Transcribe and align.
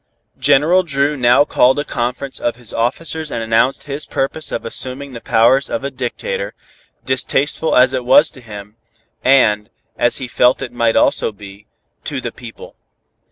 General 0.39 0.81
Dru 0.81 1.15
now 1.15 1.45
called 1.45 1.77
a 1.77 1.83
conference 1.85 2.39
of 2.39 2.55
his 2.55 2.73
officers 2.73 3.29
and 3.29 3.43
announced 3.43 3.83
his 3.83 4.07
purpose 4.07 4.51
of 4.51 4.65
assuming 4.65 5.11
the 5.11 5.21
powers 5.21 5.69
of 5.69 5.83
a 5.83 5.91
dictator, 5.91 6.55
distasteful 7.05 7.75
as 7.77 7.93
it 7.93 8.03
was 8.03 8.31
to 8.31 8.41
him, 8.41 8.77
and, 9.23 9.69
as 9.99 10.17
he 10.17 10.27
felt 10.27 10.59
it 10.63 10.73
might 10.73 10.95
also 10.95 11.31
be, 11.31 11.67
to 12.05 12.19
the 12.19 12.31
people. 12.31 12.75